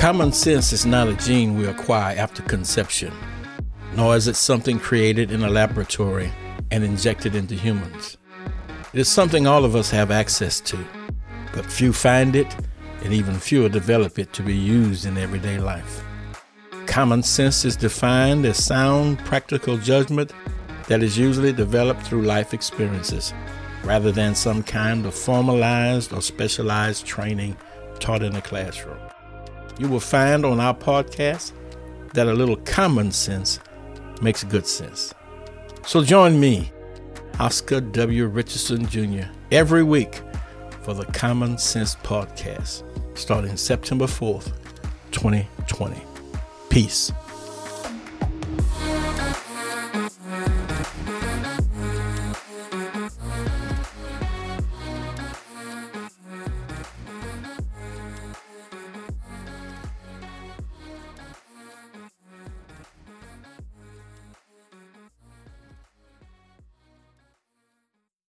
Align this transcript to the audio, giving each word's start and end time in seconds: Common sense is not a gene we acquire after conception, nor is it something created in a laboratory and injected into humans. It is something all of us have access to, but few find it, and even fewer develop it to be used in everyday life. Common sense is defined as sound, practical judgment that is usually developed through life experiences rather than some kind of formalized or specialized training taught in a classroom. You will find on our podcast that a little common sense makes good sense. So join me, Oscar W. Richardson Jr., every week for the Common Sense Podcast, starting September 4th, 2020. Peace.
Common 0.00 0.32
sense 0.32 0.72
is 0.72 0.86
not 0.86 1.08
a 1.08 1.12
gene 1.12 1.58
we 1.58 1.66
acquire 1.66 2.16
after 2.16 2.40
conception, 2.44 3.12
nor 3.94 4.16
is 4.16 4.28
it 4.28 4.34
something 4.34 4.78
created 4.78 5.30
in 5.30 5.42
a 5.42 5.50
laboratory 5.50 6.32
and 6.70 6.82
injected 6.82 7.34
into 7.34 7.54
humans. 7.54 8.16
It 8.94 9.00
is 9.00 9.08
something 9.08 9.46
all 9.46 9.62
of 9.62 9.76
us 9.76 9.90
have 9.90 10.10
access 10.10 10.58
to, 10.60 10.78
but 11.52 11.66
few 11.66 11.92
find 11.92 12.34
it, 12.34 12.56
and 13.04 13.12
even 13.12 13.34
fewer 13.34 13.68
develop 13.68 14.18
it 14.18 14.32
to 14.32 14.42
be 14.42 14.56
used 14.56 15.04
in 15.04 15.18
everyday 15.18 15.58
life. 15.58 16.02
Common 16.86 17.22
sense 17.22 17.66
is 17.66 17.76
defined 17.76 18.46
as 18.46 18.64
sound, 18.64 19.18
practical 19.26 19.76
judgment 19.76 20.32
that 20.88 21.02
is 21.02 21.18
usually 21.18 21.52
developed 21.52 22.04
through 22.04 22.22
life 22.22 22.54
experiences 22.54 23.34
rather 23.84 24.10
than 24.10 24.34
some 24.34 24.62
kind 24.62 25.04
of 25.04 25.14
formalized 25.14 26.14
or 26.14 26.22
specialized 26.22 27.04
training 27.04 27.54
taught 27.98 28.22
in 28.22 28.34
a 28.34 28.40
classroom. 28.40 28.98
You 29.78 29.88
will 29.88 30.00
find 30.00 30.44
on 30.44 30.60
our 30.60 30.74
podcast 30.74 31.52
that 32.14 32.26
a 32.26 32.32
little 32.32 32.56
common 32.56 33.12
sense 33.12 33.60
makes 34.20 34.44
good 34.44 34.66
sense. 34.66 35.14
So 35.86 36.04
join 36.04 36.38
me, 36.38 36.70
Oscar 37.38 37.80
W. 37.80 38.26
Richardson 38.26 38.86
Jr., 38.86 39.28
every 39.50 39.82
week 39.82 40.20
for 40.82 40.94
the 40.94 41.04
Common 41.06 41.56
Sense 41.58 41.96
Podcast, 41.96 42.82
starting 43.16 43.56
September 43.56 44.06
4th, 44.06 44.52
2020. 45.12 46.02
Peace. 46.68 47.12